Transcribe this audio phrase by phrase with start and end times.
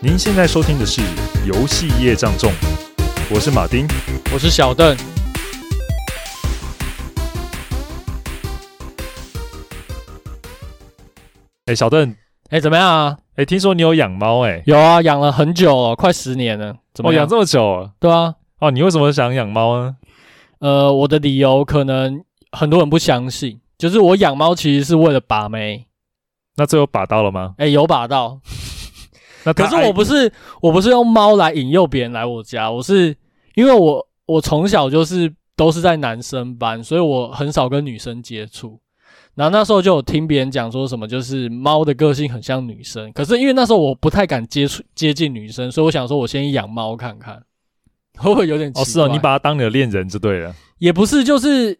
[0.00, 1.00] 您现在收听的是
[1.44, 2.52] 《游戏业障重》，
[3.34, 3.84] 我是马丁，
[4.32, 4.96] 我是小邓。
[11.66, 12.14] 哎，小邓，
[12.50, 13.18] 哎，怎么样啊？
[13.34, 14.46] 哎，听说你有养猫？
[14.46, 16.76] 哎，有啊，养了很久了，快十年了。
[16.94, 17.90] 怎么哦，养这么久？
[17.98, 18.36] 对啊。
[18.60, 19.96] 哦，你为什么想养猫呢？
[20.60, 22.22] 呃，我的理由可能
[22.52, 25.88] 很多人不相信，就是我养猫其实是为了把妹。
[26.54, 27.56] 那最后把到了吗？
[27.58, 28.38] 哎，有把到。
[29.48, 30.30] 那可是我不是，
[30.60, 33.16] 我不是用猫来引诱别人来我家，我是
[33.54, 38.78] 因为我我从小就是都是在男生班，所以我很少跟女生接触。
[39.34, 43.10] 然后那时候就有听别人讲说什么，就是猫的个性很像女生。
[43.12, 47.40] 可是因为那时候我不太敢接触接近女生，所以我想说我先养猫看看，
[48.18, 48.82] 会不会有点奇怪？
[48.82, 50.54] 哦，是哦，你把它当你的恋人就对了。
[50.78, 51.78] 也不是，就是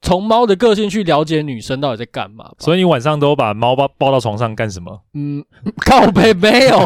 [0.00, 2.50] 从猫的个性去了解女生到底在干嘛。
[2.58, 5.02] 所以你晚上都把猫抱抱到床上干什么？
[5.14, 5.44] 嗯，
[5.84, 6.78] 靠背没有，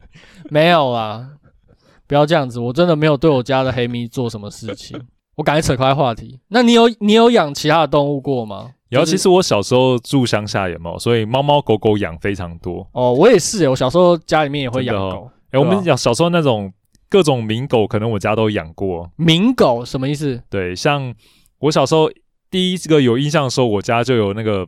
[0.50, 1.26] 没有啊！
[2.06, 5.00] 不要这样子，我真的没有对我家的黑咪做什么事情。
[5.36, 6.38] 我赶紧扯开话题。
[6.48, 8.70] 那你有你有养其他的动物过吗？
[8.88, 10.96] 然后其实我小时候住乡下有没有？
[10.98, 12.86] 所以猫猫狗狗养非常多。
[12.92, 15.28] 哦，我也是，我小时候家里面也会养狗。
[15.50, 16.72] 哎、哦，我们养小时候那种
[17.08, 19.10] 各种名狗，可能我家都养过。
[19.16, 20.40] 名狗什么意思？
[20.48, 21.12] 对，像
[21.58, 22.08] 我小时候
[22.54, 24.64] 第一个有印象的时候，我家就有那个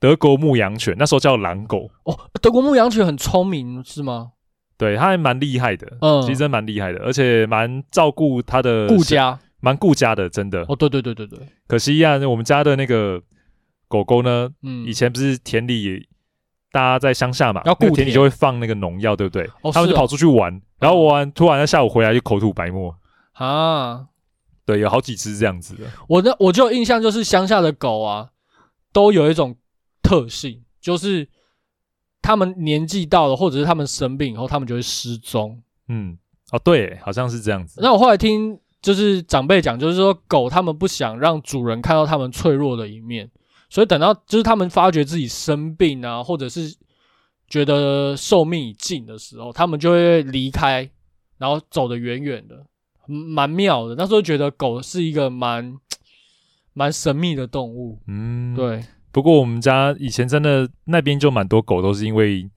[0.00, 1.90] 德国牧羊犬，那时候叫狼狗。
[2.04, 4.32] 哦，德国牧羊犬很聪明是吗？
[4.78, 10.64] 对，它还蛮厉害的，嗯，其实真蛮厉害的，而且蛮照顾它的顾家，蛮顾家的，真的。
[10.68, 11.38] 哦，对对对对对。
[11.66, 13.20] 可惜呀、啊，我们家的那个。
[13.88, 14.50] 狗狗呢？
[14.62, 16.06] 嗯，以前不是田里，
[16.70, 19.48] 大家在乡下嘛，要顾田，田里就会放那个农药，对不对？
[19.62, 22.94] 哦，他们就跑出去玩，哦、然后玩，突然在下午回来就口吐白沫
[23.32, 24.04] 啊。
[24.68, 25.84] 对，有好几只这样子的。
[26.06, 28.28] 我的我就有印象，就是乡下的狗啊，
[28.92, 29.56] 都有一种
[30.02, 31.26] 特性，就是
[32.20, 35.62] 他们年纪到了，或者是他们生病以后，他们就会失踪。
[35.88, 36.18] 嗯，
[36.52, 37.80] 哦，对，好像是这样子。
[37.82, 43.30] 那我后来听就是长辈讲，就是说狗他们不想让主人看到他们脆弱的一面。
[43.70, 46.76] 所以等到就是他们发觉自己生病啊，或者是
[47.48, 50.90] 觉得寿命已尽的时候，他们就会离开，
[51.38, 52.66] 然后走得远远的，
[53.08, 53.94] 蛮妙的。
[53.96, 55.76] 那时候觉得狗是一个蛮
[56.74, 57.98] 蛮神秘的动物。
[58.06, 58.84] 嗯，对。
[59.10, 62.48] 不过我们家以前真的那边就蛮多狗，都是因为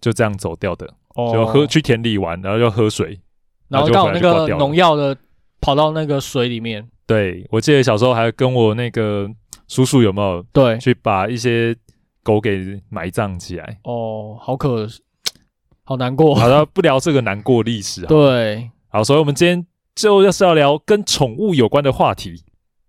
[0.00, 0.86] 就这样走掉的。
[1.14, 3.20] 哦，就喝去田里玩，然后就喝水，
[3.68, 5.16] 然后到那个农药的
[5.60, 6.88] 跑到那个水里面。
[7.06, 9.30] 对，我记得小时候还跟我那个。
[9.70, 11.76] 叔叔有没有对去把一些
[12.22, 13.78] 狗给埋葬起来？
[13.84, 14.88] 哦，好可，
[15.84, 16.34] 好难过。
[16.34, 18.08] 好的，不聊这个难过历史啊。
[18.08, 19.66] 对，好，所以我们今天
[19.98, 22.44] 就要是要聊跟宠物有关的话题。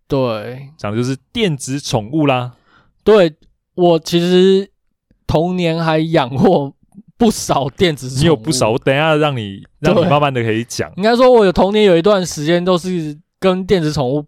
[0.08, 2.54] 对，讲的就是电子宠物啦。
[3.04, 3.36] 对，
[3.74, 4.70] 我其实
[5.26, 6.76] 童年还养过
[7.18, 8.22] 不少电子宠物。
[8.22, 10.92] 你有不少，我等一下让你让你慢慢的可以讲。
[10.98, 14.24] 应该说，我有童年有一段时间都是跟电子宠物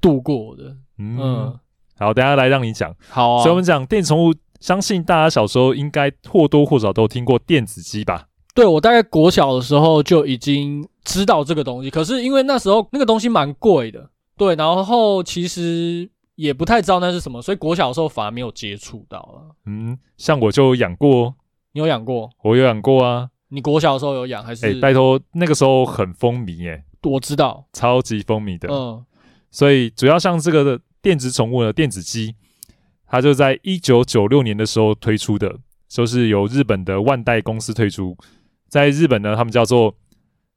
[0.00, 0.76] 度过的。
[0.98, 1.18] 嗯。
[1.20, 1.60] 嗯
[1.96, 2.92] 好，等下来让你讲。
[3.08, 8.26] 好啊，所以我们讲电子宠物，相信大家小时候应该或多或少都听过电子鸡吧？
[8.54, 19.56] 对，我大概国小的时候就已经知道这个东西，可是因为那时候那个东西蛮贵的，对，然后其实也不太知道那是什么，所以国小的时候反而没有接触到了。
[19.66, 21.34] 嗯，像我就养过，
[21.72, 22.30] 你有养过？
[22.42, 23.30] 我有养过啊。
[23.48, 24.66] 你国小的时候有养还是？
[24.66, 28.68] 哎、欸，拜托，那个时候很风靡哎，我知道，超级风靡的。
[28.72, 29.04] 嗯，
[29.50, 30.80] 所以主要像这个的。
[31.04, 32.34] 电子宠物的电子鸡，
[33.06, 38.16] 它就在一九九六年的时候推出的，就是由日本的万代公司推出。
[38.74, 39.94] 在日本呢，他们叫做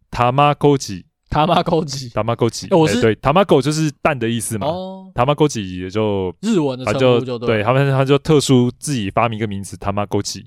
[0.10, 2.76] Tamagotchi，Tamagotchi，Tamagotchi。
[2.76, 4.66] 我是对 Tamago 就是蛋的意思嘛。
[4.66, 10.46] 哦，Tamagotchi 也就日文的称呼就对，对他们，他就特殊自己发明一个名字 Tamagotchi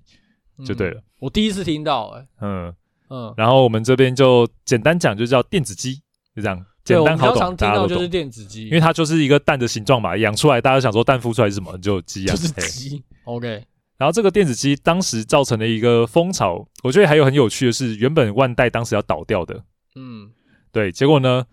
[0.67, 0.99] 就对了。
[0.99, 2.75] 嗯、我第一次听到、欸，哎，嗯
[3.11, 3.33] 嗯。
[3.37, 5.95] 然后我们这边就简单讲，就叫电子鸡，
[6.35, 6.67] 就这样。
[6.83, 7.99] 简单好懂，大家都懂。
[7.99, 13.01] 就是电子鸡，因为它就是一个蛋的形状嘛，养出来大家想说蛋孵出来是什么，就鸡啊，就是鸡。
[13.27, 13.65] OK。
[14.01, 19.63] 然后这个电子机当时造成了一个风潮，我觉得还有很有趣的是，原本万代当时要倒掉的，
[19.95, 20.31] 嗯，
[20.73, 21.45] 对，结果呢，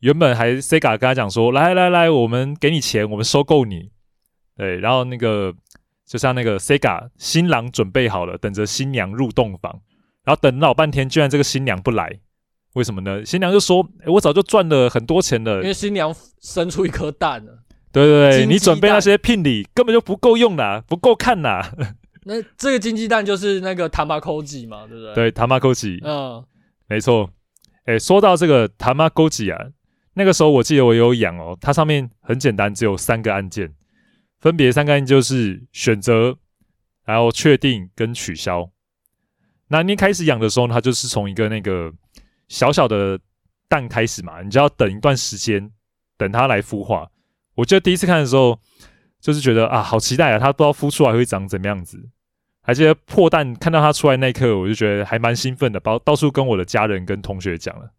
[0.00, 3.92] 原本还 Sega 跟他讲说，来来来，我们给你钱，我们收购你，
[4.56, 5.54] 对，然后那个
[6.04, 9.80] 就像那个 Sega 新郎准备好了，等着新娘入洞房，
[10.24, 12.18] 然后等老半天，居然这个新娘不来。
[12.74, 13.24] 为什么呢？
[13.24, 17.62] 新娘就说：“诶，我早就赚了很多钱了。”因为新娘生出一颗蛋了。
[17.96, 21.72] 对对对，你准备那些聘礼根本就不够用啦，不够看啦。
[22.28, 25.14] 那这个金鸡蛋就是那个 Tamagotchi 嘛，对不对？
[25.14, 25.98] 对，Tamagotchi。
[26.04, 26.44] 嗯，
[26.88, 27.30] 没错。
[27.86, 29.70] 诶，说到这个 Tamagotchi 啊，
[30.12, 33.72] 那个时候我记得我有养哦，它上面很简单，只有三个按键，
[34.40, 36.36] 分别三个按键就是选择，
[37.06, 38.70] 然后确定跟取消。
[39.68, 41.90] 那你开始养的时候，它就是从一个那个
[42.48, 43.18] 小小的
[43.68, 45.70] 蛋开始嘛，你就要等一段时间，
[46.18, 47.08] 等它来孵化。
[47.56, 48.58] 我记得第一次看的时候，
[49.20, 52.08] 就是觉得啊，好期待啊，它不知道孵出来会长怎么样子。
[52.62, 57.90] 还记得破蛋看到它出来那一刻，我就觉得还蛮兴奋的，包到处跟我的家人跟同学讲了。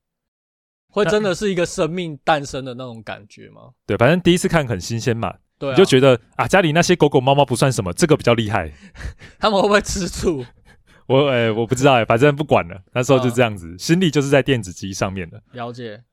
[0.89, 3.69] 会真的是一个生命诞生的那种感觉吗？
[3.85, 8.71] 对，反正第一次看很新鲜嘛，对啊，你就觉得啊，家里那些狗狗猫猫不算什么，这个比较厉害。
[9.39, 10.43] 他们会不会吃醋？
[11.07, 12.81] 我诶、欸，我不知道诶、欸，反正不管了。
[12.93, 15.41] 那时候就这样子，嗯、心力就是在电子机上面的。
[15.53, 16.03] 了解。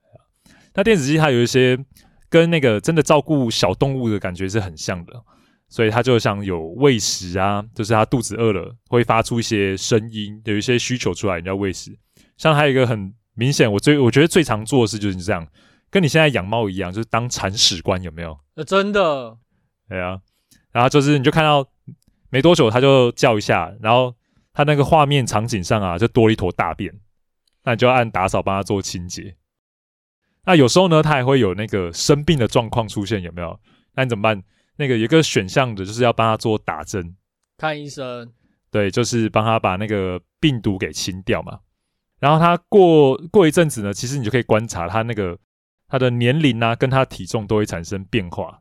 [0.74, 1.76] 那电子机它有一些
[2.34, 5.12] 跟那个真的照顾小动物的感觉是很像的，
[5.68, 11.96] 所以它就像有喂食啊，就是它肚子饿了会发出一些声音，有一些需求出来，你要喂食。
[12.36, 15.46] 像还有一个很明显，我最我觉得最常做的事就是这样，
[15.90, 18.36] 跟你现在养猫一样，就是当铲屎官，有没有？
[18.56, 19.36] 呃，真的。
[19.88, 20.18] 对啊，
[20.72, 21.64] 然后就是你就看到
[22.30, 24.12] 没多久它就叫一下，然后。
[24.56, 26.94] 它那个画面场景上啊，就多了一坨大便，
[27.64, 29.34] 那你就要按打扫帮它做清洁。
[30.46, 33.58] 那有时候呢，它还会有那个生病的状况出现，有没有？
[33.94, 34.42] 那你怎么办？
[34.76, 37.16] 那个有个选项的，就是要帮他做打针，
[37.58, 38.32] 看医生。
[38.70, 41.60] 对，就是帮他把那个病毒给清掉嘛。
[42.20, 45.38] 然后他过过一阵子呢，其实你就可以观察他那个
[45.88, 48.60] 他的年龄啊，跟它体重都会产生变化。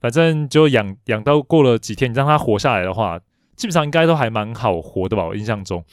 [0.00, 3.20] 反正就养养到过了几天，你让他活下来的话。
[3.56, 5.84] 基本上应该都还蛮好活的吧，我印象中，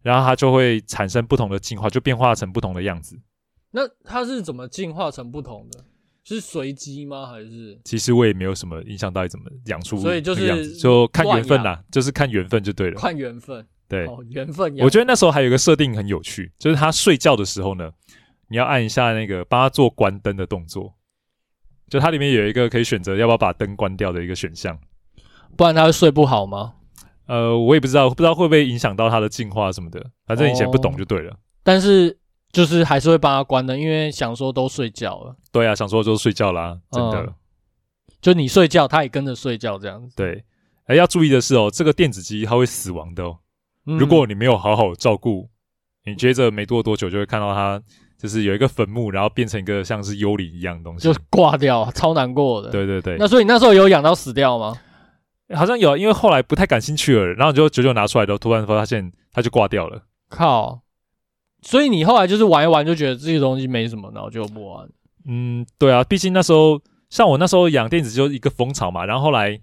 [0.00, 3.20] 然后它就会产生不同的进化，就变化成不同的样子。
[3.72, 5.84] 那它是怎么进化成不同的？
[6.24, 7.26] 是随机吗？
[7.26, 7.76] 还是？
[7.84, 13.00] 其实我也没有什么印象，到底怎么养出，所以就是就看缘分啦，就是看缘分就对了。
[13.00, 14.72] 看缘分，对，哦，缘分。
[14.78, 17.90] 我觉得那时候还有一个设定很有趣，就是他睡觉的时候呢，
[18.48, 20.94] 你要按一下那个帮他做关灯的动作，
[21.88, 24.78] 就它里面有一个可以选择要不要把灯关掉的一个选项，
[25.56, 26.74] 不然他会睡不好吗？
[27.26, 30.04] 呃，我也不知道，不知道会不会影响到他的进化什么的。
[30.24, 31.32] 反正以前不懂就对了。
[31.32, 32.16] 哦、但是
[32.52, 35.34] 就是还是会帮它关的，因为想说都睡觉了。
[35.50, 37.20] 对啊，想说就睡觉啦，真的。
[37.22, 37.34] 嗯、
[38.20, 40.14] 就你睡觉，它也跟着睡觉这样子。
[40.14, 40.44] 对，
[40.84, 43.38] 哎，要注意的是哦，这个电子鸡它会死亡的哦。
[43.86, 45.48] 嗯、如果你没有好好照顾，
[46.04, 47.82] 你接着没多多久就会看到它，
[48.18, 52.70] 就是有一个坟墓，然后变成一个像是幽灵一样的东西，就挂掉，超难过的。
[52.70, 53.16] 对对对。
[53.18, 54.76] 那所以你那时候有养到死掉吗？
[55.54, 60.02] 好像有，因为后来不太感兴趣了，然后就久久拿出来的，突然发现它就挂掉了。
[60.28, 60.81] 靠！
[61.62, 64.88] 所以你后来就是玩一玩，就觉得这些东西没什么，然后就不玩。
[65.26, 69.58] 嗯，对啊，毕竟那时候像我那时候养电子就是一个风潮嘛，然后后来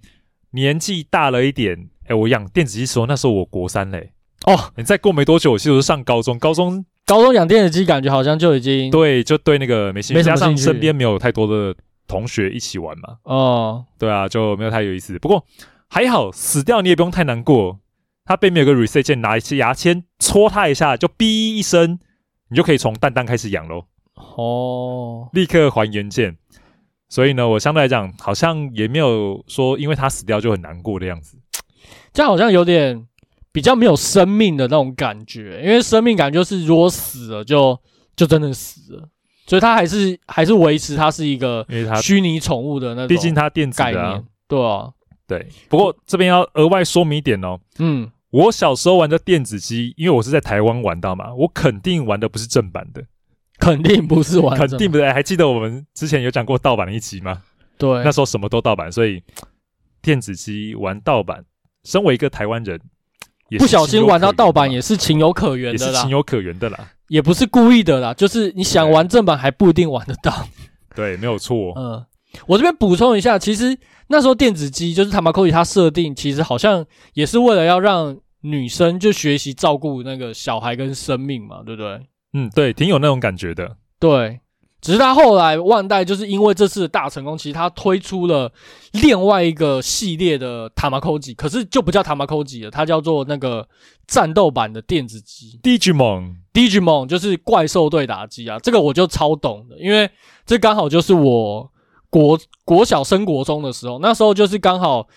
[0.52, 4.14] 年纪大了一点，哎，我养电子机时候那时候我国三嘞。
[4.46, 11.76] 哦，你再过没多久，我其实是上高中，高中高中养电子机感觉好像就已经对，就对那个没兴趣，加上身边没有太多的
[12.08, 13.18] 同学一起玩嘛。
[13.24, 15.20] 哦，对啊，就没有太有意思。
[15.20, 15.46] 不过。
[15.92, 17.80] 还好，死掉你也不用太难过。
[18.30, 21.98] 它背面有个 reset 键，拿一些牙签戳它一下，就哔一声，
[22.50, 23.86] 你就可以从蛋蛋开始养喽。
[24.14, 26.38] 哦，立刻还原键。
[27.10, 31.40] 所以呢，我相对来讲，好像也没有说因为它死掉就很难过的样子。
[32.14, 33.08] 这样好像有点
[33.52, 37.80] 比较没有生命的那种感觉，因为生命感就是如果死了就
[38.16, 39.10] 就真的死了，
[39.48, 41.66] 所以它还是还是维持它是一个
[42.00, 44.92] 虚拟宠物的那种，毕竟它电子的啊，对啊。
[45.26, 47.60] 对，不过这边要额外说明一点哦。
[47.78, 53.04] 嗯，我小时候玩的电子机，因为我是在台湾玩到嘛，我肯定玩的不是正版的，
[53.58, 55.12] 肯定不是玩，肯定不是。
[55.12, 57.42] 还记得我们之前有讲过盗版的一集吗？
[57.78, 59.24] 对，那时候什么都盗版，所以
[60.02, 61.44] 电子机玩盗版，
[61.84, 62.80] 身为一个台湾人，
[63.58, 70.48] 不小心玩到盗版也是情有可原的啦，情有可原的啦，也不是故意的啦，就是你想玩正版还不一定玩得到。
[70.94, 71.74] 对，没有错。
[71.76, 72.06] 嗯。
[72.46, 82.08] 我这边补充一下，其实那时候电子鸡就是 Tamakoshi 它设定，其实好像也是为了要让女生就学习照顾那个小孩跟生命嘛，对不对？
[82.34, 83.78] 嗯，对，挺有那种感觉的。
[84.00, 84.40] 对，
[84.80, 88.52] 只是他后来万代就是因为这次的大成功，其实他推出了
[88.94, 93.68] 另外一个系列的 Tamakoshi，可是就不叫 Tamakoshi 了，它叫做那个
[94.08, 100.10] 战斗版的电子鸡 Digimon，Digimon 就是怪兽对打机啊，这个我就超懂的，因为
[100.46, 101.72] 这刚好就是我。
[102.10, 105.08] 国国小升国中的时候，那时候就是刚好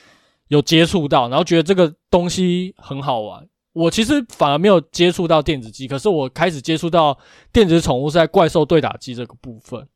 [0.48, 3.48] 有接触到，然后觉得这个东西很好玩。
[3.72, 7.18] 我其实反而没有接触到电子机，可是我开始接触到
[7.50, 9.88] 电子宠物是在怪兽对打机这个部分。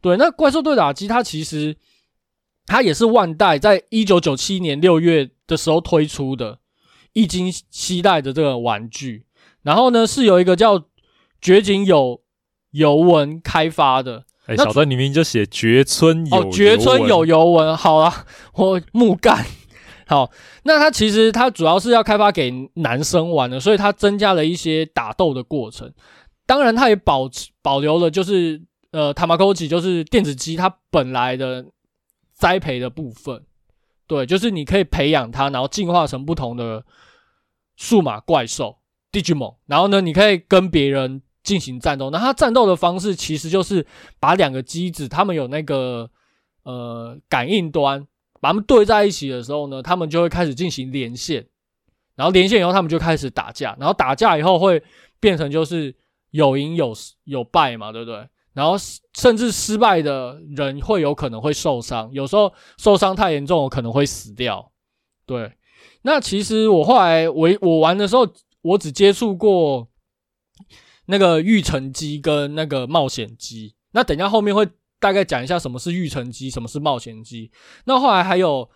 [0.00, 1.76] 对，那怪兽对打机它其实
[2.66, 6.58] 它也是万代在一九九七年六月的时候推出的，
[7.12, 9.26] 一经期待的这个玩具。
[9.62, 10.86] 然后呢，是由一个叫
[11.40, 12.20] 绝井有
[12.72, 14.24] 游文开发的。
[14.52, 19.44] 哎，小段，你明明就写绝村有哦，绝村有尤文，好啊，我木干，
[20.06, 20.30] 好，
[20.64, 25.92] 那它其实它主要是要开发给男生玩的，所以它增加了一些打斗的过程。
[26.46, 31.64] 当然，它也保持保留了就是呃，Tamagotchi 就是电子鸡它本来的
[32.34, 33.44] 栽培的部分。
[34.06, 36.84] 对，就是你可以培养它，然后进化成不同的
[37.76, 38.76] 数码怪兽
[39.10, 42.10] Digimon，然后呢，你可以跟别人进行战斗。
[42.10, 43.86] 那它战斗的方式其实就是
[44.20, 46.10] 把两个机子，他们有那个
[46.64, 48.06] 呃感应端。
[48.40, 51.46] 把它们对在一起的时候呢，他们就会开始进行连线，
[52.16, 54.82] 然后连线以后，他们就开始打架，然后打架以后会
[55.20, 55.94] 变成就是
[56.32, 58.28] 有赢有有败嘛，对不对？
[58.52, 58.74] 然后
[59.14, 64.72] 甚至失败的人会有可能会受伤，有时候受伤太严重，我可能会死掉。
[65.24, 65.52] 对，
[66.02, 68.26] 那其实我后来我我玩的时候，
[68.62, 69.86] 我只接触过
[71.06, 74.68] 那个育成机跟那个冒险机，那等一下后面会。
[75.02, 77.50] 大概讲一下什么是育成机，什么是冒险机。
[77.86, 78.70] 那后来还有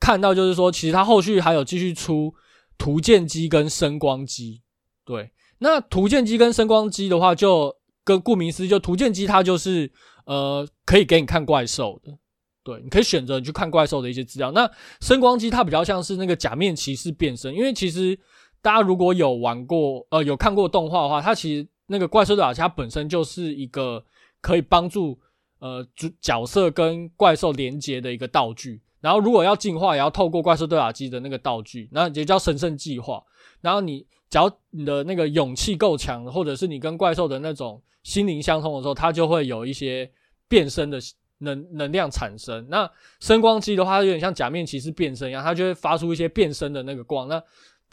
[0.00, 2.32] 看到，就是说，其实它后续还有继续出
[2.78, 4.62] 图鉴机跟声光机。
[5.04, 9.92] 对，那图鉴机跟声光机的话，就跟顾名思义，就图鉴机它就是
[10.24, 12.16] 呃可以给你看怪兽的，
[12.64, 14.50] 对，你可以选择你去看怪兽的一些资料。
[14.52, 14.66] 那
[15.02, 18.18] 声光机它比较像是那个假面骑士变身，因为其实
[18.62, 24.02] 大家如果有玩过呃有看过动画的话，它其实那个怪兽对打机本身就是一个
[24.40, 25.18] 可以帮助。
[25.64, 33.22] 呃，主角色跟怪兽连接的一个道具，然后如果要进化，也要透过怪兽对打机的那个道具，那也叫神圣计划。
[33.60, 40.10] 然后你只要你的那个勇气够强，或者是你跟怪兽的那种心灵相通的时候，它就会有一些
[40.48, 40.98] 变身的
[41.38, 42.66] 能能量产生。
[42.68, 42.90] 那
[43.20, 47.28] 声光机的话，它有点像假面骑士变身一样，它就会发出一些变身的那个光。
[47.28, 47.40] 那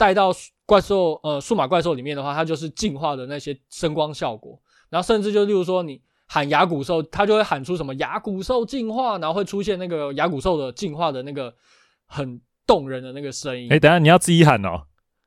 [0.00, 0.32] 带到
[0.64, 4.58] 怪兽呃数码怪兽里面的话，它就是进化的那些声光效果。
[4.88, 6.00] 然后甚至就例如说你。
[6.32, 11.52] 喊牙骨兽，它就会喊出什么牙骨兽进化，然后会出现那个牙骨兽的进化的那个
[12.06, 13.66] 很动人的那个声音。
[13.68, 14.82] 哎、欸，等下你要自己喊哦？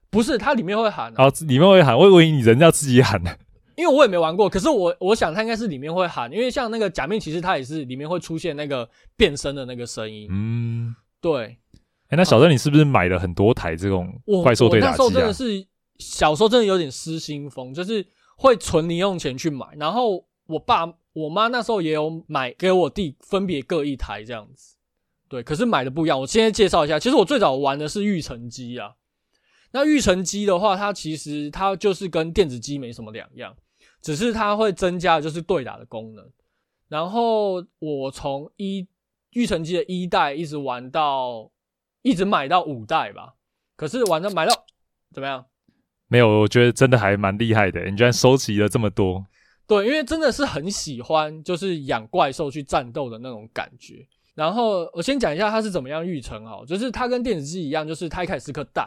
[0.10, 1.26] 不是，它里面会喊、啊。
[1.26, 3.36] 哦，里面会喊，我以为你人要自己喊呢。
[3.76, 10.30] 因为我也没玩过，可是我我想它应该是里面会喊，因为像那个假面骑士，它也是里面会出现那个变身的那个声音。
[10.32, 11.58] 嗯，对。
[12.16, 15.68] 那小邓，你是不是买了很多台这种怪兽对打机、啊、我，我那时候真的是
[16.00, 18.06] 小时候真的有点失心疯，就是
[18.38, 20.26] 会存零用钱去买，然后。
[20.46, 24.76] 我爸我妈那时候也有买给我弟，分别各一台这样子，
[25.30, 26.20] 对，可是买的不一样。
[26.20, 28.92] 我现在介绍一下，其实我最早玩的是育成机啊。
[29.72, 33.56] 那育成机的话，它其实它就是跟电子机没什么两样，
[34.02, 36.30] 只是它会增加就是对打的功能。
[36.90, 38.86] 然后我从一
[39.32, 41.50] 育成机的一代一直玩到
[42.04, 43.34] 一直买到五代吧，
[43.76, 44.54] 可是玩到买到
[45.12, 45.44] 怎么样？
[46.08, 49.26] 没有，我觉得真的还蛮厉害的，你居然收集了这么多。
[49.66, 54.06] 对，因为真的是很喜欢，就是养怪兽去战斗的那种感觉。
[54.36, 58.86] 然后我先讲一下它是怎么样育成哦，就是它跟电子鸡一样，就是它一开始是颗蛋，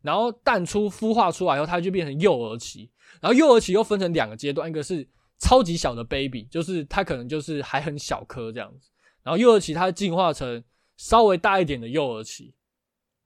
[0.00, 2.90] 然后蛋出孵化出来以后，它就变成幼儿期。
[3.20, 5.06] 然后幼儿期又分成两个阶段，一个是
[5.38, 8.88] 超级小的 baby，就是它可能就是还很小颗这样子。
[9.22, 10.62] 然后幼儿期它进化成
[10.96, 12.54] 稍微大一点的幼儿期。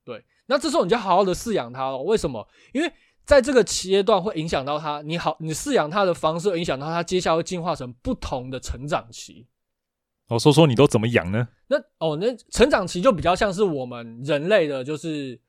[0.04, 1.98] 对，那这时候你就好好的饲养它了。
[1.98, 2.46] 为什么？
[2.72, 2.92] 因为
[3.24, 9.46] 在这个阶段会影响到它，你好，你饲养它的方式会影响到它接下来会进化成不同的成长期。
[10.28, 11.48] 我、哦、说说你都怎么养呢？
[11.68, 15.40] 那哦，那成长期就比较像是我们人类的，就是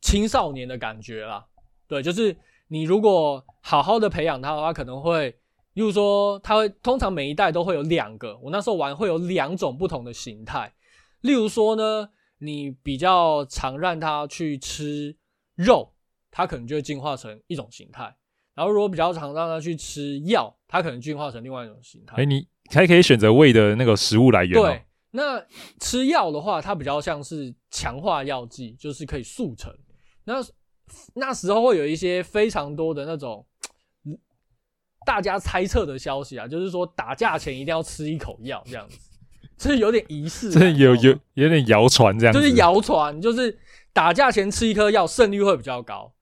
[0.00, 1.46] 青少年的感觉啦。
[1.86, 2.36] 对，就是
[2.68, 5.30] 你如果好好的培养它的话，可能会，
[5.74, 10.72] 例如说，它会通常每一代都会有两个，我那时候玩会有两种不同的形态。
[11.28, 12.08] 例如说呢，
[12.38, 15.16] 你比较常让它去吃
[15.54, 15.94] 肉。
[16.30, 18.14] 它可能就会进化成一种形态，
[18.54, 22.16] 然后如果比较常让它去吃药，它可能进化成另外一种形态。
[22.18, 24.52] 哎，你还可以选择喂的那个食物来源。
[24.52, 25.42] 对，那
[25.80, 29.74] 吃药的话，它比较像是强化药剂，就是可以速成。
[30.24, 30.34] 那
[31.14, 33.44] 那时候会有一些非常多的那种
[35.06, 39.17] 大家猜测的消息啊，就是说打架前一定要吃一口药这样子，
[39.58, 43.58] 就是有点仪式，这有有有点谣传这样子，就是谣传，就是
[43.92, 46.12] 打架前吃一颗药胜率会比较高。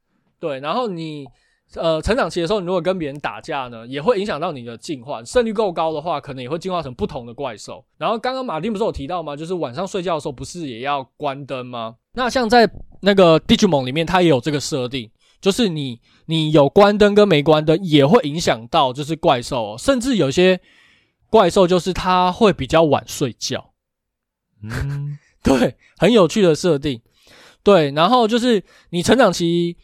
[0.41, 1.27] 对，然后你
[1.75, 5.23] 呃成长期的时候，你如果跟别人打架呢，也会影响到你的进化。
[5.25, 7.85] 胜率够高的话，可能也会进化成不同的怪兽。
[7.99, 9.37] 然后刚刚马丁不是有提到吗？
[9.37, 11.97] 就是晚上睡觉的时候，不是也要关灯吗？
[12.15, 19.77] 那像在那个 Digimon 里面，它也有这个设定，就是你你有关灯跟没关灯，也会影响到就是怪兽哦。
[19.79, 20.59] 甚至有些
[21.31, 23.73] 怪兽就是它会比较晚睡觉。
[24.63, 27.01] 嗯， 对，很有趣的设定。
[27.63, 29.77] 对，然后就是你成长期。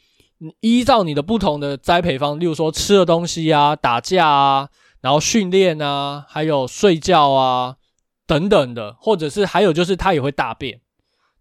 [0.58, 4.68] 依照你的不同的栽培方，例如说吃的东西啊、打架啊、
[5.00, 7.76] 然后训练啊、还有睡觉啊
[8.26, 10.80] 等等的，或者是还有就是它也会大便。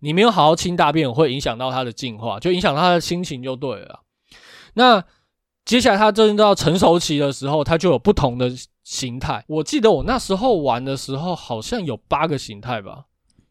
[0.02, 4.02] 你没有好好清大便，会影响到它的进化，就影响到他的心情就对了。
[4.76, 5.04] 那
[5.66, 8.52] 接下来它真到成熟期的时候，它就有不同的
[8.84, 9.44] 形态。
[9.48, 13.06] 我记得我那时候玩的时候，好像有八个形态吧，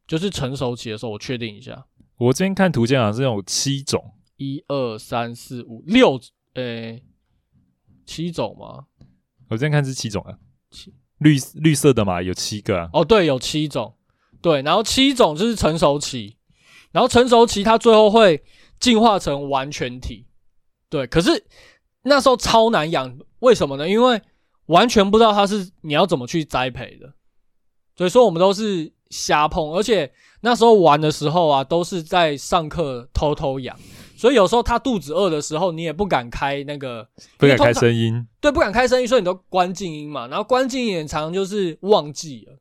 [0.07, 1.87] 就是成熟期的时候，我确定一下。
[2.17, 6.21] 我今天看图鉴好像是有七种，一二三四五六，
[6.55, 7.03] 诶、欸，
[8.05, 8.87] 七种吗？
[9.49, 10.39] 我今天看是七种啊，
[10.71, 12.91] 七绿绿色的嘛，有七个啊。
[12.93, 13.95] 哦，对，有七种，
[14.43, 16.37] 对，然后七种就是成熟期。
[16.93, 18.43] 然后成熟期，它最后会
[18.81, 20.27] 进化成完全体，
[20.89, 21.07] 对。
[21.07, 21.47] 可是
[22.03, 23.89] 那时候超难养，为什么呢？
[23.89, 24.21] 因为
[24.71, 27.13] 完全不知道它是你要怎么去栽培的，
[27.97, 29.71] 所以说我们都是瞎碰。
[29.73, 33.77] 而且那时候玩的时候啊，都是在上课偷偷养，
[34.17, 37.09] 所以有时候它肚子饿的时候，你也不敢开那个，
[37.39, 40.27] 不敢开声音，对，不敢开声音，所以你都关静音嘛。
[40.29, 42.59] 然后关静音也常常就是忘记了，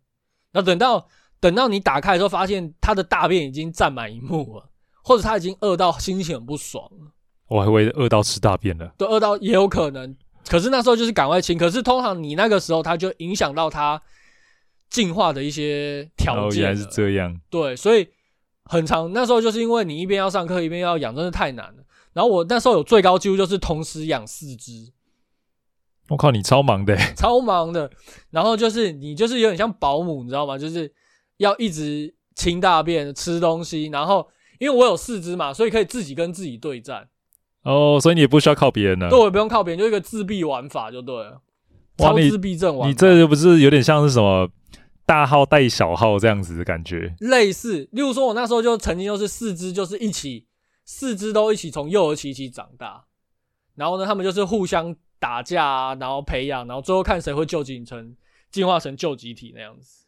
[0.54, 1.08] 那等到。
[1.42, 4.70] 等到你打开的时候，发现他的大便已经占满一幕了，
[5.02, 7.14] 或者他已经饿到心情很不爽了。
[7.48, 10.14] 我还以为饿到吃大便了，对，饿到也有可能。
[10.50, 11.58] 可是那时候就是赶快清。
[11.58, 14.02] 可是通常你那个时候，它就影响到它
[14.90, 16.62] 进化的一些条件。
[16.64, 17.40] 原来是这样。
[17.50, 18.08] 对，所以
[18.66, 19.14] 很长。
[19.14, 21.84] 那时候就是因为你一边要上课，一边要养，真的太难了。
[22.14, 24.92] 然后我那时候有最高纪录，就是同时养四只。
[26.10, 27.92] 我靠，你超忙的， 超忙的。
[28.32, 30.58] 然后就是你就是有点像保姆，你知道吗？
[30.58, 30.92] 就是。
[31.40, 34.30] 要一直清大便、吃东西，然后
[34.60, 37.08] 因为我有四只嘛，所以可以自己跟自己对战。
[37.64, 39.10] 哦，所以你也不需要靠别人了。
[39.10, 41.42] 对，我也不用靠别人，就一个自闭玩法就对了。
[41.98, 42.88] 超自闭症玩法。
[42.88, 44.50] 你这就不是有点像是什么
[45.06, 47.14] 大号带小号这样子的感觉？
[47.20, 50.46] 类似，例如说，我那时候就曾经就是四肢就是一起，
[50.86, 53.04] 四肢都一起从幼儿期一起长大，
[53.76, 58.16] 然后呢，他们就是互相打架啊，然后培养，然后最后看谁会救集成
[58.50, 60.06] 进化成救集体那样子。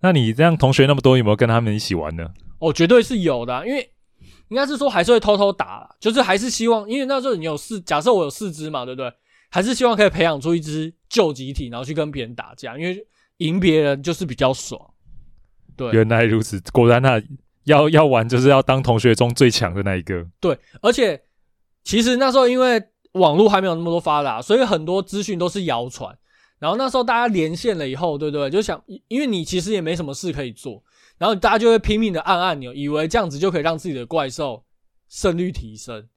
[0.00, 2.28] 那你这样同学那么多，有没有跟他们一起玩呢？
[2.58, 3.90] 哦，绝对是有的啊，因为
[4.54, 9.12] 应该是说还是会偷偷打，就是还是希望，因为那时候你有四，假设我有四只嘛，对不对？
[9.50, 13.04] 还是希望可以培养出一只救集体，然后去跟别人打架，因为
[13.38, 14.80] 赢别人就是比较爽。
[15.76, 17.20] 对，原来如此，果然那
[17.64, 20.24] 要要玩就是要当同学中最强的那一个。
[20.38, 21.20] 对，而且
[21.82, 22.80] 其实那时候因为
[23.14, 26.16] 网络还没有那么多发达，所以很多资讯都是谣传。
[26.60, 28.48] 然后那时候大家连线了以后，对不对？
[28.48, 30.80] 就想，因为你其实也没什么事可以做，
[31.18, 34.64] 然后大家就会拼命的按按钮，以为这样子就可以让自己的怪兽
[35.08, 36.08] 胜率提升。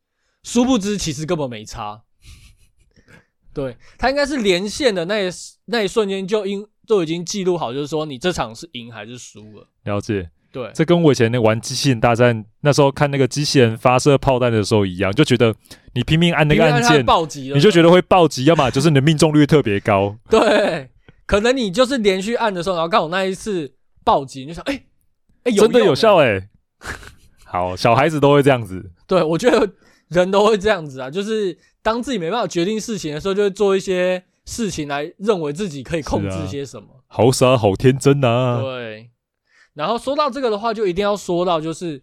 [0.43, 2.03] 殊不知，其实根本没差。
[3.53, 5.29] 对，他应该是连线的那一
[5.65, 9.67] 那一瞬间就应都已经记录好，就是说你这场是赢还是输了。
[9.83, 10.29] 了解。
[10.49, 15.53] 对，这跟我以前那玩机器人大战那时候看那个机器人发射炮弹的时候一样，就觉得
[15.93, 17.05] 你拼命按那个按键，
[17.53, 20.17] 你就觉得会暴击，要么就是你的命中率特别高。
[20.29, 20.89] 对，
[21.25, 23.71] 可能你就是连续按的时候，然后刚好那一次
[24.07, 24.85] 暴击，你就想，哎、欸，
[25.43, 26.49] 哎、欸，真的有效哎、欸。
[27.43, 28.91] 好，小孩子都会这样子。
[29.05, 29.69] 对，我觉得
[30.07, 36.87] 人都会这样子啊，就是当自己没办法决定事情的时候，就会做一些事情来认为自己可以控制些什么。
[36.93, 38.61] 啊、好傻，好天真啊。
[38.61, 39.09] 对。
[39.73, 42.01] 然后说到这个的话，就一定要说到，就是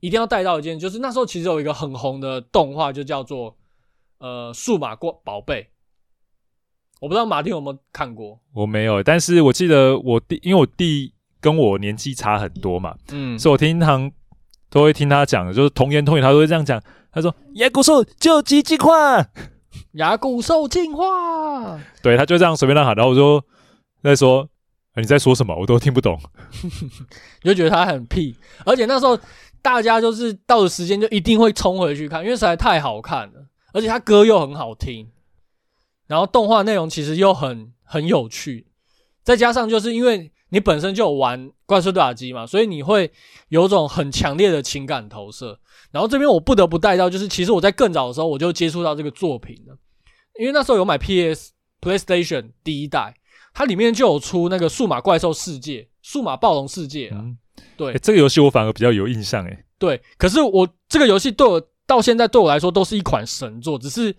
[0.00, 3.56] 一定要带到一件，就是那时候其实有一个很红的动画，就叫做
[4.18, 5.62] 呃《数码过宝贝》。
[7.00, 11.12] 我不知道马丁有没有看过，我没有，但是我记得我弟，因为我弟
[11.44, 14.10] 跟我年纪差很多嘛，嗯，所以我经常
[14.70, 16.82] 都会听他讲，就是童言童语，他都会这样讲。
[17.12, 19.24] 他说：“牙骨兽救急进化，
[19.92, 23.44] 牙骨兽进化。”对，他就这样随便乱喊，然后我就
[24.02, 24.48] 在说。
[24.96, 25.52] 你在说什么？
[25.56, 26.16] 我都听不懂。
[27.42, 29.18] 你就觉得他很屁，而且那时候
[29.60, 35.10] 大家就是到了时间就一定会冲回去看，因为实在太好看了，而且他歌又很好听，
[36.06, 38.68] 然后动画内容其实又很很有趣，
[39.24, 43.12] 再加上就是因为你本身就有玩怪兽对打机嘛，所以你会
[43.48, 45.58] 有种很强烈的情感投射。
[45.90, 49.76] 然后这边我不得不带到，就是其实我在更早的时候我就接触到这个作品了，
[50.38, 51.50] 因为那时候有买 PS
[51.82, 53.14] PlayStation 第一代。
[53.56, 57.38] 它里面就有出那个数码怪兽世界、数码暴龙世界啊，嗯、
[57.76, 59.64] 对、欸，这个游戏我反而比较有印象诶。
[59.78, 64.12] 对，可是我这个游戏对我到现在对我来说都是一款神作，只是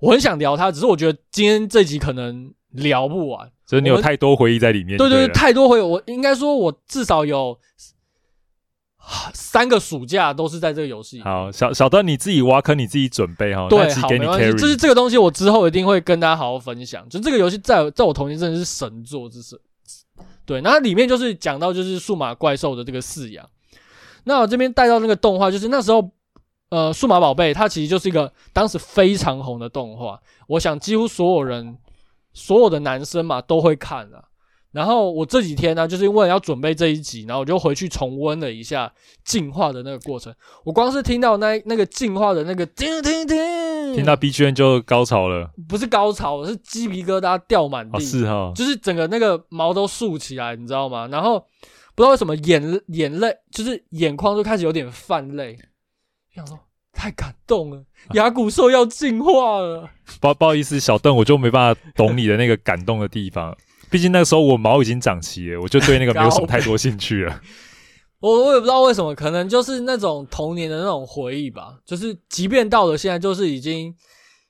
[0.00, 4.98] 我很想聊它，只是我觉得今天这集可能聊不完，所以你有太多回忆在里面。
[4.98, 7.56] 对对对，太多回忆，我应该说我至少有。
[9.32, 11.20] 三个暑假都是在这个游戏。
[11.22, 13.66] 好，小小段你自己挖坑，你自己准备哈。
[13.68, 14.52] 对，好，没关系。
[14.56, 17.08] 就是这个东西，我之后一定会跟大家好好分享。
[17.08, 19.58] 就这个游戏，在在我童年真的是神作之神。
[20.44, 23.48] 对，那里面就是讲到就是数码怪兽的这个饲养。
[24.24, 26.10] 那我这边带到那个动画，就是那时候，
[26.68, 30.20] 呃，数码宝贝它其实就是一个当时非常红的动画。
[30.46, 31.76] 我想几乎所有人，
[32.32, 34.24] 所有的男生嘛都会看啊。
[34.72, 38.92] 然后我这几天呢，就是因为要准备这一集，然后我就回去重温了一下
[39.24, 40.32] 进化的那个过程。
[40.64, 51.08] 我光是听到那那个进化的那个听听听，听到 BGM 就高潮了，不是高潮，是鸡皮疙瘩掉满地，哦是哈，就是整个那个毛都竖起来，你知道吗？
[51.08, 51.40] 然后
[51.96, 55.58] 不知道为什么眼眼泪就是眼眶就开始有点泛泪，
[56.32, 56.56] 想说
[57.00, 57.82] 太感动了，
[58.12, 59.88] 牙骨兽要进化了。
[60.20, 63.56] 不不好意思，小邓，我就没办法懂你的那个感动的地方。
[63.90, 67.40] 毕竟那个时候我毛已经长齐了，我就对那个 没有什么太多兴趣了。
[68.18, 71.78] 我我也不知道为什么，可能就是那种童年的那种回忆吧。
[71.86, 73.94] 就是即便到了现在，就是已经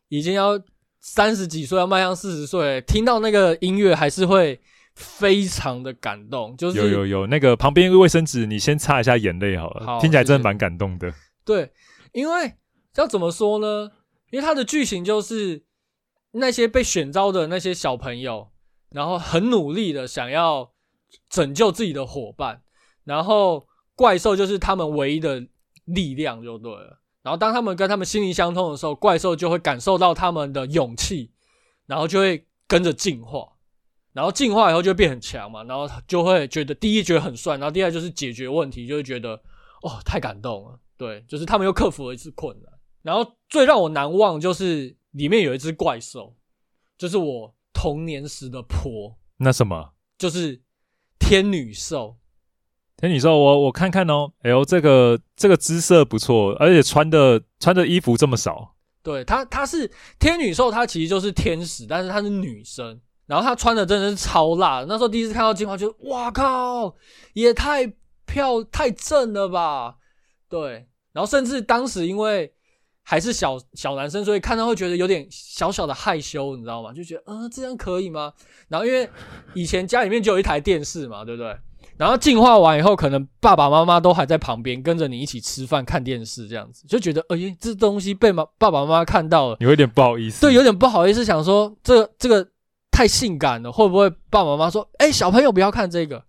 [0.08, 0.60] 已经要
[0.98, 4.60] 三十几岁，要迈向四十岁，听到那个音乐还是会
[4.96, 6.56] 非常的感动。
[6.56, 9.86] 就是有有有那个旁边卫生纸，你先擦一下眼泪好了。
[9.86, 11.14] 好，听起来真的蛮感动的。
[11.44, 11.70] 对，
[12.12, 12.54] 因为
[12.96, 13.90] 要怎么说呢？
[14.30, 15.64] 因为它的剧情就是
[16.32, 18.50] 那些被选召的那些小朋友。
[18.92, 20.72] 然后很努力的想要
[21.28, 22.60] 拯救自己的伙伴，
[23.04, 25.46] 然后怪兽就是他们唯一的
[25.84, 27.00] 力量就对了。
[27.22, 31.30] 然后当他们跟他们心灵相通的时候，怪兽就会感受到他们的勇气，
[31.86, 33.46] 然后就会跟着进化。
[34.12, 39.34] 然后进化以后就会变很强嘛，然后就会觉得第一觉得很帅，然后第二就是解决问题，就会觉得
[39.82, 40.80] 哦太感动了。
[41.00, 42.72] 对，就是他们又克服了一次困难。
[43.02, 46.36] 然后最让我难忘就是里面有一只怪兽，
[46.98, 47.54] 就是我。
[47.72, 50.60] 童年时的婆，那什么就是
[51.18, 52.18] 天女兽。
[52.98, 58.74] 天女兽，我我看看哦，哎呦，这个这个姿色不错，而且穿的穿的衣服这么少。
[59.02, 63.00] 对，她她是天女兽，她其实就是天使，但是她是女生。
[63.24, 64.86] 然后她穿的真的是超辣的。
[64.86, 66.94] 那时候第一次看到金花，就哇靠，
[67.32, 67.90] 也太
[68.26, 69.96] 漂太正了吧？
[70.50, 72.52] 对，然后甚至当时因为。
[73.02, 76.92] 还是小小男生，所以看到会觉得有点小小的害羞，你知道吗？
[76.92, 78.32] 就觉得，嗯、呃，这样可以吗？
[78.68, 79.08] 然后因为
[79.54, 81.56] 以前家里面就有一台电视嘛，对不对？
[81.96, 90.42] 然后进化完以后，可能爸爸妈妈都还在旁边跟着你一起吃饭看电视，这样子就觉得，哎、欸，这东西被妈爸爸妈妈看到了，有点不好意思。
[90.42, 92.46] 对，有点不好意思，想说这个、这个
[92.92, 96.22] 太性感了，会不会爸爸妈妈说，哎、欸，小朋友不要看这个？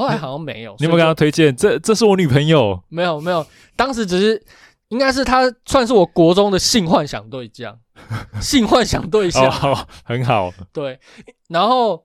[0.00, 0.74] 后来好像没有。
[0.78, 1.54] 你有没有跟他推荐？
[1.54, 2.82] 这这是我女朋友。
[2.88, 4.42] 没有没有，当时只是。
[4.90, 7.78] 应该是他算是我国中的性幻想对象，
[8.42, 10.52] 性幻想对象，哦，很好。
[10.72, 10.98] 对，
[11.46, 12.04] 然后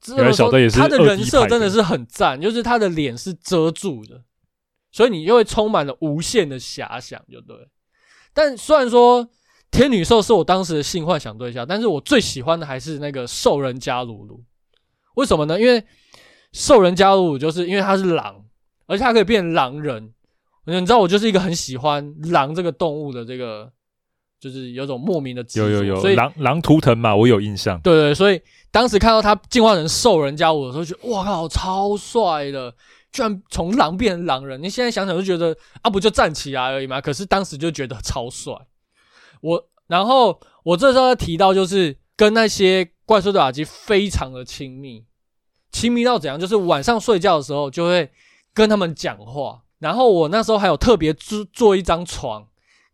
[0.00, 4.20] 这个小也是他的人设真的是很赞，就是他的脸是遮住的，
[4.90, 7.56] 所以你就会充满了无限的遐想，就对。
[8.32, 9.28] 但虽然说
[9.70, 14.42] 天女兽是我当时的性幻想对象，但是我最喜欢的还是那个兽人加鲁鲁。
[15.14, 15.60] 为什么呢？
[15.60, 15.86] 因为
[16.54, 18.42] 兽人加鲁鲁就是因为他是狼，
[18.86, 20.14] 而且他可以变狼人。
[20.66, 23.70] 你知道我就是一个很喜欢狼这个动物的这个，
[24.40, 27.78] 就是有种莫名的有有有，所以狼狼图腾嘛，我有印象。
[27.80, 28.40] 对对，所以
[28.70, 32.74] 当时看到他进化成兽人加鲁的时候，觉得哇靠，超帅的，
[33.12, 34.62] 居然从狼变成狼人。
[34.62, 36.98] 你现在想想就觉得啊，不就站起来而已嘛。
[37.00, 38.54] 可是当时就觉得超帅。
[39.42, 45.04] 我然后我这时候提到，就是跟那些怪兽对讲机非常的亲密，
[45.74, 46.38] 亲密到怎样？
[46.38, 48.08] 就是晚上睡觉的时候就会
[48.54, 49.64] 跟他们讲话。
[49.80, 52.46] 然后我那时候还有特别做做一张床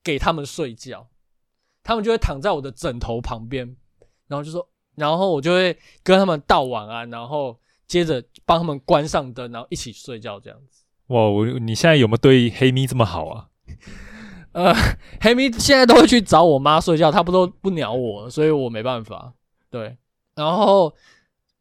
[0.02, 1.06] 给他们睡觉，
[1.84, 3.76] 他们就会躺在我的枕头旁边，
[4.26, 4.66] 然后就说，
[4.96, 10.82] 然后我就会跟他们道晚安，然后接着帮他们关上灯，然后一起睡觉这样子。
[11.08, 13.48] 哇，我你现在有没有对黑咪这么好啊？
[14.52, 14.74] 呃，
[15.20, 19.34] 黑咪现在都会去找我妈睡觉，他不都不鸟我，所以我没办法。
[19.70, 19.96] 对，
[20.34, 20.92] 然后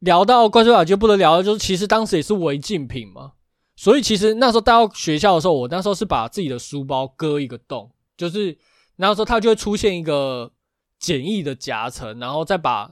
[0.00, 3.32] 聊到怪兽雅就不得了，就是其实当时也是违禁品嘛。
[3.76, 8.58] 所以其实那时候带到学校的时候，我那时候是把自己的书包割一个洞，就是
[8.96, 10.52] 那时候它就会出现一个
[10.98, 12.90] 简易的夹层，然后再把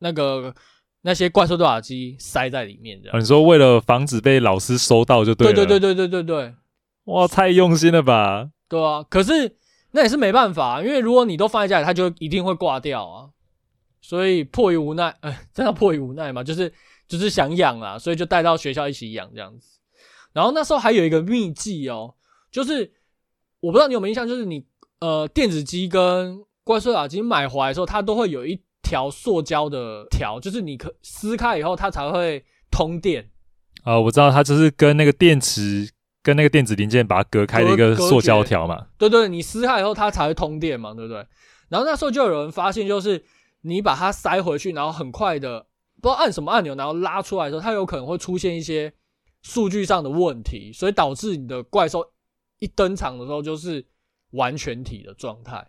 [0.00, 0.52] 那个
[1.02, 3.00] 那些怪兽对讲机塞在里面。
[3.12, 5.52] 你说为了防止被老师收到就对了。
[5.52, 6.54] 对对对对对对对。
[7.04, 8.48] 哇，太用心了吧？
[8.68, 9.56] 对啊，可是
[9.92, 13.28] 那也是没办法，因为如果你都放在家里，它就一定会挂掉啊。
[14.06, 16.70] 所以迫于无奈，哎， 真的迫于无奈嘛，就是
[17.08, 19.78] 就是想养啊，所以就带到学校一起养这样子。
[20.34, 22.14] 然后那时候还有一个秘技哦，
[22.52, 22.92] 就是
[23.60, 24.62] 我不知道你有没有印象，就是你
[25.00, 33.30] 呃电子鸡跟怪兽耳机买回来的时候，它都会有一条塑胶的条，就是你可撕开以后它才会通电。
[33.84, 35.90] 啊、呃，我知道它就是跟那个电池
[36.22, 38.88] 跟那个电子零件把它隔开的一个塑胶条嘛。
[38.98, 41.26] 对对，你撕开以后它才会通电嘛，对不对？
[41.70, 43.24] 然后那时候就有人发现，就是
[43.64, 45.66] 你把它塞回去，然后很快的
[46.00, 48.94] 不知道按什么按钮，然后拉出来的时候，它有可能会出现一些。
[49.46, 52.02] 数据上的问题，所以导致你的怪兽
[52.60, 53.86] 一登场的时候就是
[54.30, 55.68] 完全体的状态，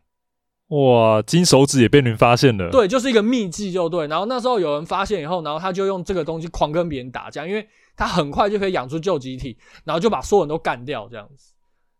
[0.67, 2.71] 哇，金手指也被人发现了。
[2.71, 4.07] 对，就是一个秘技，就对。
[4.07, 11.51] 然后那时候有人发现以后，然后他就用这个东西狂跟别人打架，因为他很快就可以养出旧机体，然后就把所有人都干掉这样子。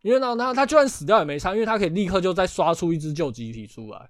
[0.01, 4.09] 因为呢，他他就算死掉也没差，因为他可以立刻就再刷出一只旧机体出来。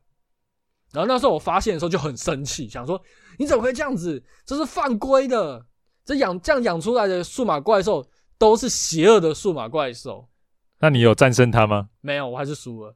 [0.96, 3.00] 然后那时候我发现的时候就很生气，想说
[3.38, 4.24] 你怎么会这样子？
[4.46, 5.66] 这是犯规的。
[6.06, 8.06] 这养这样养出来的数码怪兽
[8.38, 10.28] 都是邪恶的数码怪兽。
[10.80, 11.90] 那你有战胜他吗？
[12.02, 12.96] 没有，我还是输了。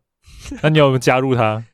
[0.61, 1.65] 那你有没有加入他？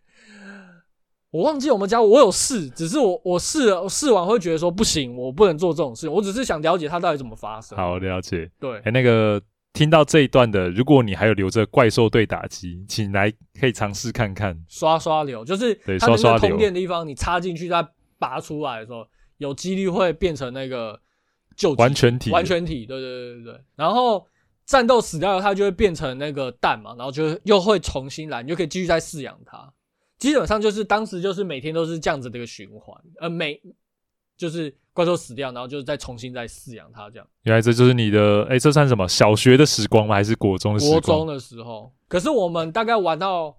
[1.31, 6.07] 我忘记有没有加入，我有试，只是我我试了，试完会觉得说不行，我不能做这种事。
[6.07, 7.77] 我只是想了解它到底怎么发生。
[7.77, 8.49] 好，了解。
[8.57, 9.41] 对，哎，那个
[9.75, 14.59] 听到这一段的，如果你还有留着怪兽对打机，请来可以尝试看看。
[14.67, 19.05] 刷刷流，就是它那个通电的地方，你插进去再拔出来的时候，
[19.37, 20.99] 有几率会变成那个
[21.55, 22.31] 旧完全体。
[22.31, 23.61] 完全体，对对对对对。
[23.75, 24.25] 然后。
[24.65, 29.71] 战斗死掉了，它就会变成那个蛋嘛，然后就又会重新来，你就可以继续再饲养它。
[30.17, 33.61] 基本上就是当时就是每天都是这样子的一个循环，呃，每
[34.35, 37.27] 就是怪兽死掉，然后就是再重新再饲养它这样。
[37.43, 39.05] 原来这就是你的，哎、欸，这算什么？
[39.09, 40.15] 小学的时光吗？
[40.15, 41.01] 还是国中的时光？
[41.01, 41.91] 国中的时候。
[42.07, 43.57] 可是我们大概玩到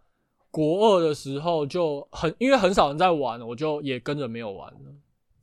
[0.50, 4.78] 国二的时候就很，因为很少人在玩，我就也跟着没有玩了。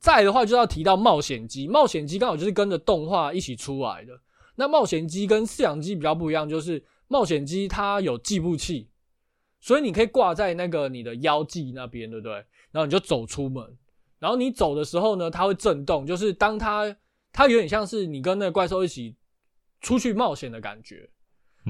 [0.00, 4.12] 再的话就要提到冒险机，冒险机刚好就是跟着动画一起出来的。
[4.56, 8.88] 那冒险机跟饲养机比较不一样，就是冒险机它有计步器，
[9.60, 12.34] 所以你可以挂在那个你的腰际那边，对不对？
[12.72, 13.64] 然后你就走出门，
[14.24, 16.96] 然后你走的时候呢，它会震动，就是当它
[17.30, 19.14] 它有点像是你跟那个怪兽一起
[19.82, 21.10] 出去冒险的感觉。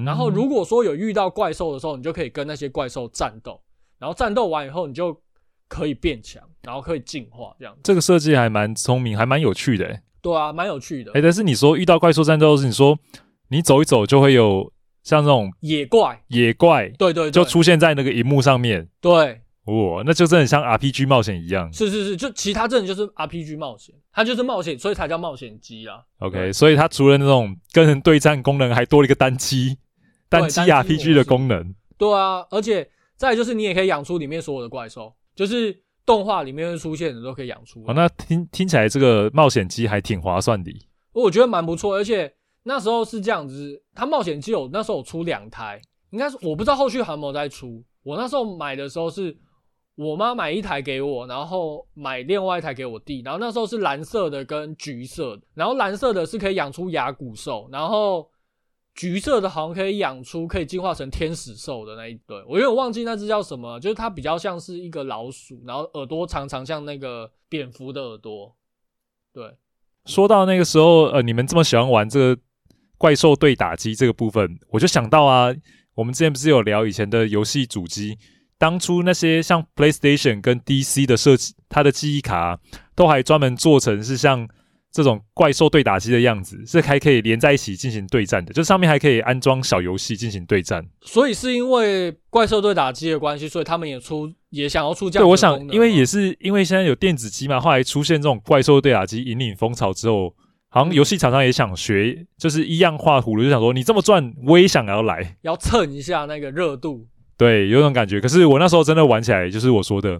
[0.06, 3.60] 然后如果说有遇到怪兽的时候，你就可以跟那些怪兽战斗，
[3.98, 5.20] 然后战斗完以后，你就
[5.66, 7.76] 可以变强，然后可以进化这样。
[7.82, 10.02] 这个设计还蛮聪明，还蛮有趣的欸。
[10.22, 11.10] 对啊，蛮有趣的。
[11.10, 12.96] 哎、欸，但是你说遇到怪兽战斗是你说
[13.48, 18.88] 你走一走就会有像这种野怪，野怪，对，对对，就出现在那个荧幕上面。
[19.00, 21.72] 对，哦，那就真的很像 RPG 冒险一样。
[21.72, 26.02] 是是是，就其他真的就是 RPG 冒险，它就是冒险，所以才叫冒险机啊。
[26.18, 29.78] OK，所以它除了那种跟人对战功能，还多了一个单机
[30.28, 31.74] 单机 RPG 的功能。
[31.96, 35.82] 对啊，而且再就是你也可以养出里面所有的怪兽，就是。
[36.06, 37.82] 动画里面会出现的都可以养出。
[37.86, 40.70] 哦，那听听起来这个冒险机还挺划算的。
[41.14, 42.30] 我觉得蛮不错，而且
[42.64, 47.82] 那时候是这样子，它冒险机有那时候有出两台，应该是我不知道后续还有没有再出。
[48.02, 49.34] 我那时候买的时候是
[49.96, 58.30] 我妈买一台给我，然后买另外一台给我弟，然后那时候是蓝色的跟橘色的，然后蓝色的是可以养出亚古兽，然后。
[58.96, 68.54] 橘色的好像可以养出可以进化成天使兽的那一对，我有点忘记那只叫什么，就是它比较像是一个老鼠，然后耳朵长长像那个蝙蝠的耳朵。
[69.32, 69.52] 对，
[70.04, 72.40] 说到那个时候，呃，你们这么喜欢玩这个
[72.96, 75.52] 怪兽对打机这个部分，我就想到啊，
[75.96, 78.16] 我们之前不是有聊以前的游戏主机，
[78.58, 82.58] 当初那些像 PlayStation 跟 DC 的设计，它的记忆卡
[82.94, 84.48] 都还专门做成是像。
[84.94, 90.86] 这种怪兽对打机的样子是还可以连在一起进行对战的，就上面还可以安装小游戏进行对战。
[91.00, 95.26] 所以是因为怪兽对打机的关系，所以他们也出也想要出这样。
[95.26, 100.32] 对，我想，因为也是因为现在有电子机嘛，后来出现这种怪兽对打机引领风潮之后，
[100.68, 107.04] 好像游戏厂商也想学，就是一样画葫芦，就想说你这么赚，我也想要来，要蹭一下那个热度。
[107.36, 108.20] 对，有种感觉。
[108.20, 110.18] 可是我那时候真的玩起来，就是我说的，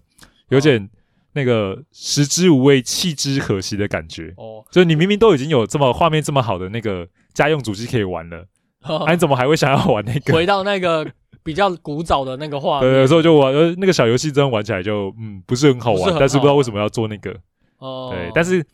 [0.49, 0.83] 有点。
[0.83, 0.89] 哦
[1.37, 8.47] 那个食之无味，弃之可惜的感觉哦，就是你明明都已经有这么画面这么好的那个 家用主机可以玩了，
[8.85, 10.33] 哦啊、你怎么还会想要玩那个？
[10.33, 11.05] 回到那个
[11.43, 17.37] 比较古早的那个画面，对，有时候就玩呃那个小游戏，真的玩起来就嗯不是很好玩，是但是不知道为什么要做那个
[17.79, 18.11] 哦。
[18.13, 18.65] 对，但是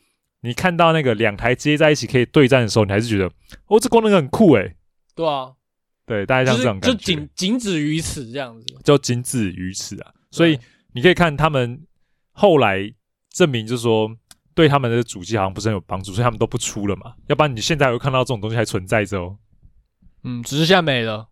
[0.43, 3.25] 你看到那个两台接在一起可以对战的时候，你还是觉得
[3.69, 4.75] 哦这功能很酷诶。
[5.15, 5.53] 对啊，
[6.11, 10.11] 对，大概像这种感觉，就仅仅止于此这样子，就仅止于此啊。
[10.33, 10.59] 所以
[10.93, 11.81] 你可以看他们。
[12.33, 12.79] 后来
[13.35, 14.09] 证明就是说，
[14.55, 17.13] 对他们的主机好像不是很有帮助，所以他们都不出了嘛。
[17.27, 19.37] 要不然你现在会看到这种东西还存在着哦。
[20.25, 21.29] 嗯，只是现在没了。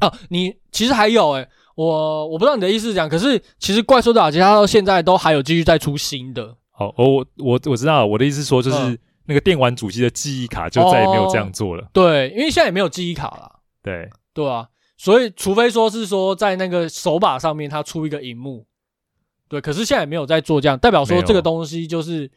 [0.00, 6.56] 啊，你其实还有诶、欸，我我不知道你的意思是这样，可是其实怪兽打击它到现在都还有继续在出新的。
[6.72, 11.84] 好，我我我知道我的意思是说，就是那个电玩主机的记忆卡就再也没有这样做了。
[11.84, 13.60] 哦、对，因为现在也没有记忆卡了。
[13.82, 18.66] 对对啊，所以除非说是说在那个手把上面它出一个荧幕。
[19.48, 22.30] 对，可是现在也没有在做这样，代表说这个东西就是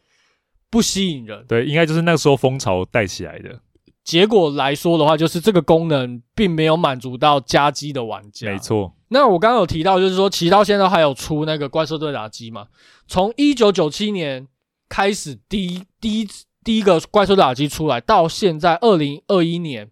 [0.68, 1.44] 不吸引人。
[1.46, 3.60] 对，应该就是那个时候风潮带起来的。
[4.02, 8.50] 结果来说的话，就是这个功能并没有满足到家机的玩家。
[8.50, 8.92] 没错。
[9.08, 12.66] 那我刚刚有提到，就是说，其实到现在还有出那个怪兽对打机嘛？
[13.06, 14.46] 从一九九七年
[14.88, 16.28] 开始，第一第一
[16.64, 19.88] 第一个怪兽对打机出来，到现在二零二一年，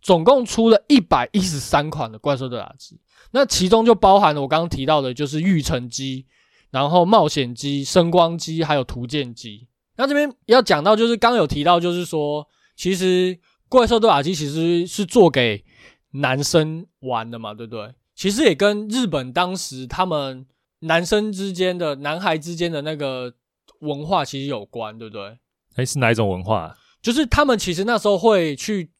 [0.00, 3.00] 总共出了一百一十三款的怪兽对打机，
[3.32, 6.26] 那其中就包含了我刚刚提到的，就是育成机，
[6.70, 9.68] 然后冒险机、声光机，还有图鉴机。
[9.96, 15.64] 那这边要讲到，就是刚有提到，就是说，其实怪兽对打机其实是做给
[16.12, 17.92] 男生玩的嘛，对不对？
[18.14, 20.46] 其实也跟日本当时他们
[20.80, 23.34] 男生之间的、男孩之间的那个
[23.80, 25.36] 文化其实有关，对不对？
[25.76, 26.76] 诶，是哪一种文化？
[27.02, 28.90] 就是他们其实那时候会去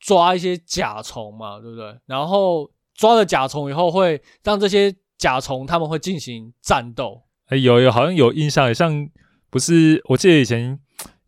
[0.00, 1.98] 抓一些甲虫嘛，对不对？
[2.06, 7.22] 然后抓了甲虫以后，会让这些甲虫他们会进行战斗。
[7.46, 9.08] 哎，有有好像有印象，像
[9.50, 10.02] 不是？
[10.08, 10.78] 我记得以前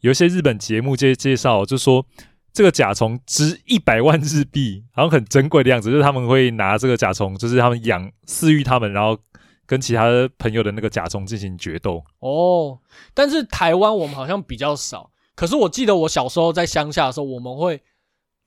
[0.00, 2.04] 有一些日本节目介介绍，就说
[2.52, 5.90] 这个甲虫值一百万日币，好像很珍贵的样子。
[5.90, 9.18] 就是他们会拿这个甲虫，就是他们养饲育他们，然后
[9.66, 10.04] 跟其他
[10.36, 12.04] 朋友的那个甲虫进行决斗。
[12.18, 12.78] 哦，
[13.14, 15.10] 但是台湾我们好像比较少。
[15.34, 17.80] 可是我记得我小时候在乡下的时候，我们会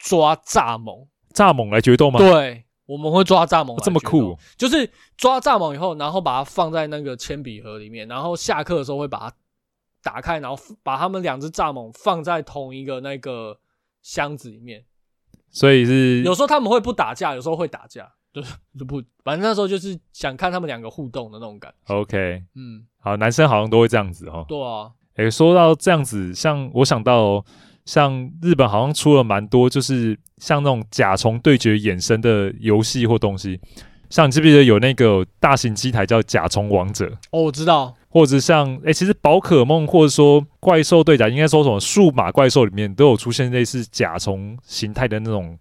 [0.03, 2.19] 抓蚱蜢，蚱蜢来决斗吗？
[2.19, 4.37] 对，我们会抓蚱蜢，这么酷。
[4.57, 9.35] 就是抓蚱蜢以后，然后把它放在那个铅笔盒里面，然后下课的时候会把它
[10.03, 13.57] 打开，然后把它们两只蚱蜢放在同一个那个
[14.01, 14.83] 箱子里面。
[15.49, 18.43] 所以是有时候他们会不打架，有时候会打架，对，
[18.77, 21.95] 就不，反正那时候就是想看他们两个互动的那种感觉。
[21.95, 24.43] OK，嗯，好，男生好像都会这样子哦。
[24.49, 24.91] 对啊。
[25.15, 27.45] 诶，说到这样子，像我想到，哦，
[27.85, 33.59] 像日本好像出了蛮多，就是像那种甲虫对决衍生的游戏或东西。
[34.09, 37.11] 像你记不记得有那个大型机台叫甲虫王者？
[37.31, 37.95] 哦，我知道。
[38.09, 45.57] 或者像，诶，其实宝可梦或者说怪兽对甲，应该说什么数码怪兽里面都有出现类似甲虫形态的那种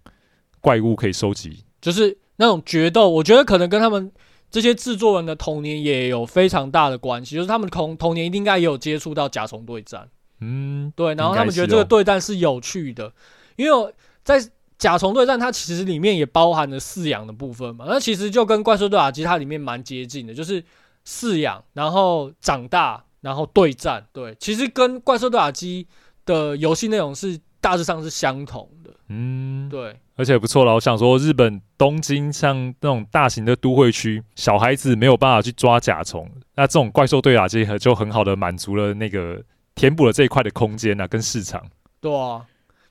[0.61, 3.09] 怪物可以收集，就是那种决斗。
[3.09, 4.11] 我觉得可能跟他们。
[4.51, 10.07] 这些制作人的童年也有非常大的关系，就是他们童童年一定应该也有接触到甲虫对战，
[10.43, 13.11] 嗯，对，然后他们觉得这个对战是有趣的，
[13.55, 14.39] 因为在
[14.77, 20.63] 甲虫对战，它其实里面也包含了饲养的部分嘛，那其实就跟怪兽对打机它里面蛮接近的，就是
[21.07, 25.87] 饲养，然后长大，然后对战，对，其实跟怪兽对打机
[26.25, 29.97] 的游戏内容是大致上是相同的，嗯，对。
[30.15, 39.41] 而且不错了，我想说，日本东京像那种大型的都会区，小孩子没有办法去抓甲虫，那这种怪兽对打机就很好的满足了那个
[39.75, 41.69] 填补了这一块的空间啊，跟市场。
[41.99, 42.45] 对啊，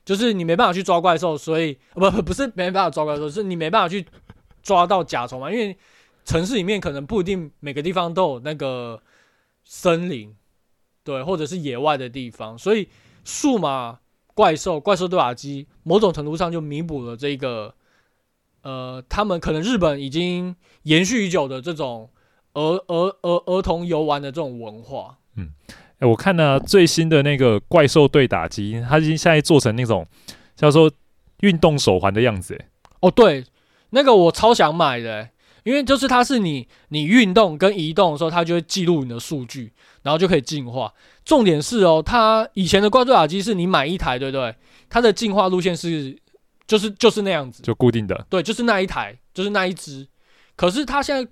[0.05, 4.05] 就是你没办法去抓怪兽，所以不不不是没办法抓怪兽，是你没办法去
[4.61, 5.77] 抓到甲虫嘛，因为
[6.25, 9.01] 城市里面可能不一定每个地方都有那个
[9.63, 10.35] 森林，
[11.03, 12.89] 对，或者是野外的地方，所以
[13.23, 13.99] 数码。
[14.35, 17.75] 怪兽怪兽对打机，某种程度上就弥补了这个，
[18.63, 22.09] 呃，他们可能日本已经延续已久的这种
[22.53, 25.19] 儿儿儿儿童游玩的这种文化。
[25.35, 25.51] 嗯，
[26.03, 30.05] 我看呢最新的那个怪兽对打机，它已经现在做成那种
[30.55, 30.91] 叫做
[31.41, 32.55] 运动手环的样子。
[32.59, 32.67] 哎，
[33.01, 33.43] 哦，对，
[33.91, 35.29] 那个我超想买的，
[35.63, 39.71] 因为就是它是你你运动跟移动的时候，它就会记录你的数据，
[40.03, 40.93] 然后就可以进化。
[41.25, 44.55] 重点是哦，它以前的怪兽对打机是你买一台，对不对？
[44.89, 46.17] 它的进化路线是，
[46.67, 48.25] 就是就是那样子，就固定的。
[48.29, 50.07] 对，就是那一台，就是那一只。
[50.55, 51.31] 可是它现在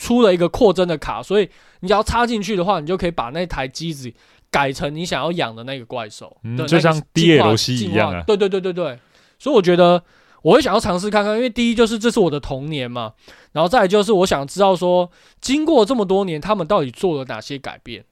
[0.00, 1.46] 出了一个扩增的卡，所以
[1.80, 4.10] 你只要插进去的话，你就可以把那台机子
[4.50, 8.24] 改成你想要养的那个怪兽，嗯，就像 DLC 一样啊。
[8.26, 8.98] 对对对对对。
[9.38, 10.02] 所以我觉得
[10.40, 13.12] 我会想要尝试看看，因为第一就是这是我的童年嘛，
[13.52, 18.02] 然后再来就是我想知道说，经过这么多年，他们到底做了哪些改变。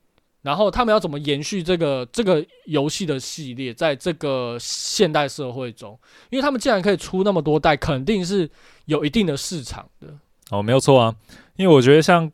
[0.43, 5.99] 然后他们要怎么延续这个这个游戏的系列，在这个现代社会中，
[6.31, 8.49] 因为他们既然可以出那么多代，肯定是
[8.85, 10.07] 有一定的市场的。
[10.51, 11.15] 哦，没有错啊，
[11.59, 12.31] 因为我觉得像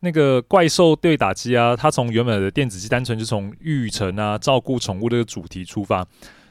[0.00, 6.06] 那个怪兽对打机啊，它从原本的电子机单纯就从育成啊、照顾宠物这个主题出发，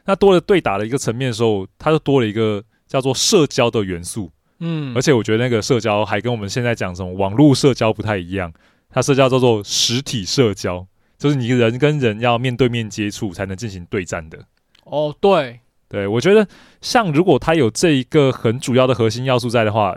[0.06, 4.32] 那多了对打的一个层面的时候，它就多了一个叫做社交的元素。
[4.60, 8.52] 嗯，而且我觉得那个社交还跟我们现在讲什么网络社交不太一样。
[8.90, 14.40] 它社交叫做实体社交，就是你人跟人要面对面接触才能进行对战的。
[14.86, 16.48] 哦，对，对，我觉得
[16.82, 19.94] 像如果它有这一个很主要的核心要素在的话，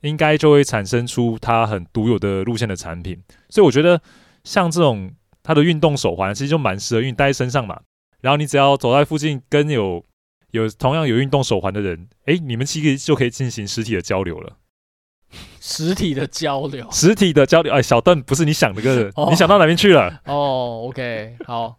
[0.00, 3.22] 应该就会产生出它很独有的路线的产品。
[3.48, 4.00] 所以我觉得
[4.44, 5.10] 像这种
[5.42, 7.80] 它的运动手环其实就蛮适合，因为你戴在身上嘛。
[8.20, 10.04] 然后你只要走在附近跟有
[10.50, 14.56] 有同样有运动手环的人，哎，你们其实就可以进行实体的交流了。
[15.60, 20.22] 实体的交流，实体的交流，哎，小邓不是你想的个， 哦、你想到哪边去了？
[20.24, 21.76] 哦，OK，好，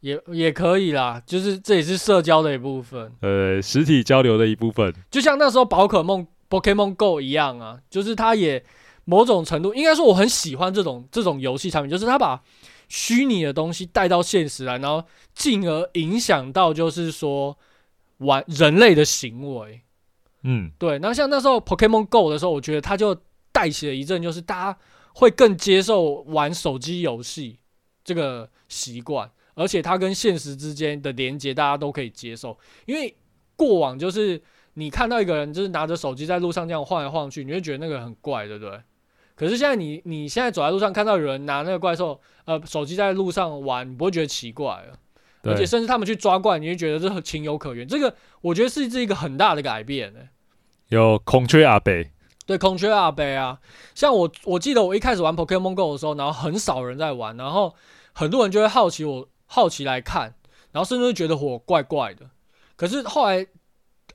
[0.00, 8.62] 也也可以啦，就是这也是社交的一部分，呃，实体交流的一部分，就像那时候宝可梦 Pokemon Go 一样啊，就是它也
[9.04, 12.42] 某种程度，应该说我很喜欢这种这种游戏产品，就是它把
[12.88, 17.56] 虚拟的东西带到现实来，然后进而影响到就是说
[18.18, 19.80] 玩人类的行为。
[20.42, 20.98] 嗯，对。
[20.98, 23.16] 那像那时候 Pokemon Go 的时候，我觉得它就
[23.52, 24.78] 带起了一阵，就是大家
[25.14, 27.58] 会更接受玩手机游戏
[28.02, 32.58] 这个习惯，而且它跟现实之间的连接，大家都可以接受。
[32.86, 33.14] 因为
[33.54, 34.40] 过往就是
[34.74, 38.80] 你看到一个人就是拿着手机在路上这样晃来晃去，你会觉得那个很怪，对不对？
[39.34, 44.98] 可是现在你你现在走在路上看到有人拿那个怪兽呃手机在路上玩，你不会觉得奇怪了。
[45.42, 47.88] 而且甚至他们去抓怪，你会觉得这很情有可原。
[47.88, 50.28] 这个我觉得是这一个很大的改变呢、欸。
[50.88, 52.10] 有孔雀阿北，
[52.44, 53.58] 对，孔雀阿北啊，
[53.94, 57.74] 像我我记得我一开始玩 Pokemon Go 的时候，然后很少人在玩，然后
[58.12, 60.34] 很多人就会好奇我好奇来看，
[60.72, 62.28] 然后甚至会觉得我怪怪的。
[62.76, 63.46] 可是后来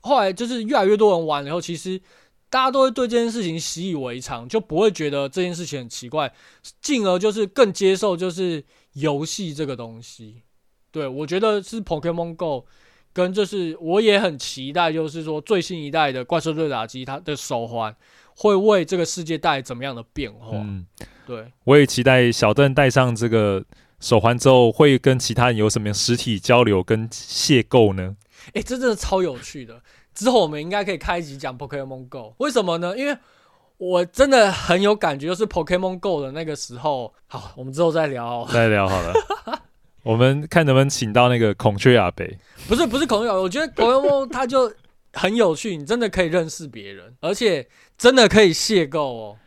[0.05, 1.99] 后来就是越来越多人玩了以后，其实
[2.47, 6.31] 大家都会对这件事情习以为常，就不会觉得这件事情很奇怪，
[6.79, 10.43] 进而就是更接受就是游戏这个东西。
[10.91, 12.65] 对，我觉得是 Pokemon Go，
[13.11, 17.93] 跟就是我也很期待，就是说最新一代的怪兽对打机，它的手环
[18.35, 20.51] 会为这个世界带来怎么样的变化？
[20.53, 20.85] 嗯，
[21.25, 23.65] 对，我也期待小邓戴上这个
[23.99, 28.15] 手环之后，会跟其他人有什么实体交流跟邂逅呢？
[28.53, 29.81] 诶，这真的超有趣的。
[30.13, 32.97] 之后我们应该可以开一集讲 Pokemon Go，为什么呢？
[32.97, 33.17] 因为
[33.77, 37.13] 我真的很有感觉，就是 Pokemon Go 的那个时候。
[37.27, 39.13] 好，我们之后再聊，再聊好了。
[40.03, 42.37] 我们看能不能请到那个孔雀阿北，
[42.67, 44.71] 不是不是孔雀阿北，我觉得 Pokemon 它就
[45.13, 47.67] 很有趣，你真的可以认识别人，而且
[47.97, 49.37] 真的可以邂逅哦。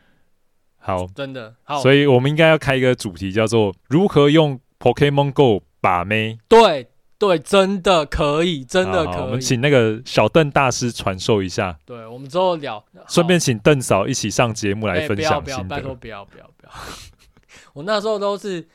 [0.78, 6.38] 好，真的好，所以我们应该要开一个主题，叫做如何用 Pokemon Go 把妹。
[6.48, 6.88] 对
[7.18, 9.20] 对，真的可以，真的可以。
[9.22, 11.78] 我们请那个小邓大师传授一下。
[11.84, 15.42] 对，我们之后聊，顺便请邓嫂一起上节目来分享。
[15.42, 16.72] 不要不要，拜托不要不要不要。
[17.74, 18.68] 我那时候都是。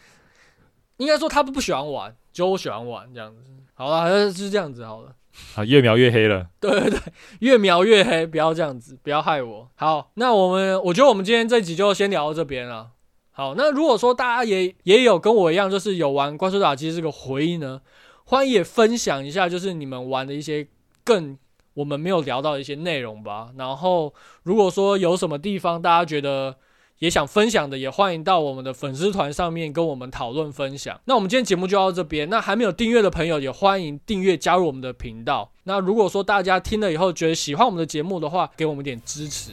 [0.97, 3.51] 应该说他不喜欢玩，就我喜欢玩这样子。
[3.73, 5.15] 好了，就这样子好了。
[5.55, 6.45] 啊，越描越黑了。
[6.59, 6.99] 对对对，
[7.39, 9.67] 越描越黑，不要这样子，不要害我。
[9.75, 12.91] 好，那我们我觉得我们今天这集就先聊到这边了。
[13.31, 17.81] 好，那如果说大家也也有跟我一样，就是有玩怪兽打击这个回忆呢，
[18.25, 20.67] 欢迎也分享一下，就是你们玩的一些
[21.03, 21.37] 更
[21.73, 23.49] 我们没有聊到的一些内容吧。
[23.57, 24.13] 然后
[24.43, 26.55] 如果说有什么地方大家觉得，
[26.99, 30.99] 也想分享的，也欢迎到我们的粉丝团上面跟我们讨论分享。
[31.05, 32.29] 那我们今天节目就到这边。
[32.29, 35.51] 那还没有订阅的朋友，也欢迎订阅加入我们的频道。
[35.63, 39.51] 那如果说大家听了以后觉得喜欢我们的节目的话，给我们点支持。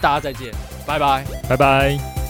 [0.00, 0.52] 大家再见，
[0.86, 2.21] 拜拜，拜拜。